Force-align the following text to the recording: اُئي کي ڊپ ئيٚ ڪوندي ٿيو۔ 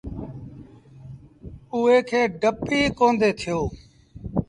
اُئي 1.73 1.97
کي 2.09 2.21
ڊپ 2.41 2.57
ئيٚ 2.71 2.95
ڪوندي 2.99 3.29
ٿيو۔ 3.39 3.59